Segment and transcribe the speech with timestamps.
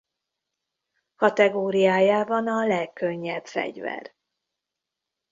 [1.15, 4.15] Kategóriájában a legkönnyebb fegyver.